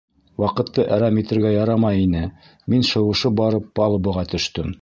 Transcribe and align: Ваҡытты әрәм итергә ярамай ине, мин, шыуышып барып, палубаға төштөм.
Ваҡытты 0.43 0.85
әрәм 0.95 1.19
итергә 1.23 1.51
ярамай 1.55 2.01
ине, 2.07 2.23
мин, 2.75 2.89
шыуышып 2.93 3.39
барып, 3.45 3.73
палубаға 3.83 4.29
төштөм. 4.35 4.79